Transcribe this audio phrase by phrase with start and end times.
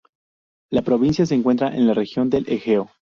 [0.71, 2.89] La provincia se encuentra en la Región del Egeo.